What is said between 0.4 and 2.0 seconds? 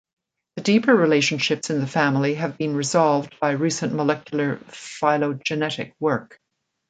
The deeper relationships in the